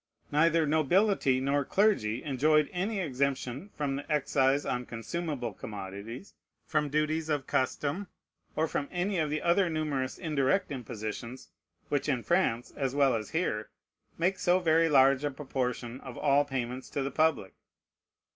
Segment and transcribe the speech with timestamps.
[0.31, 6.33] Neither nobility nor clergy enjoyed any exemption from the excise on consumable commodities,
[6.65, 8.07] from duties of custom,
[8.55, 11.49] or from any of the other numerous indirect impositions,
[11.89, 13.69] which in France, as well as here,
[14.17, 17.53] make so very large a proportion of all payments to the public.